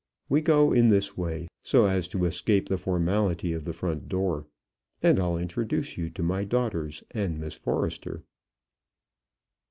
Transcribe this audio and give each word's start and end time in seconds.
We 0.29 0.41
go 0.41 0.73
in 0.73 0.87
this 0.89 1.15
way, 1.15 1.47
so 1.61 1.85
as 1.85 2.07
to 2.07 2.25
escape 2.25 2.67
the 2.69 2.79
formality 2.79 3.53
of 3.53 3.65
the 3.65 3.71
front 3.73 4.09
door, 4.09 4.47
and 5.03 5.19
I'll 5.19 5.37
introduce 5.37 5.95
you 5.95 6.09
to 6.09 6.23
my 6.23 6.43
daughters 6.43 7.03
and 7.11 7.37
Miss 7.39 7.53
Forrester." 7.53 8.23